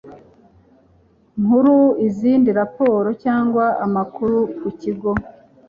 Nkuru 1.41 1.75
izindi 2.07 2.49
raporo 2.59 3.09
cyangwa 3.23 3.65
amakuru 3.85 4.37
ku 4.59 4.69
kigo 4.81 5.11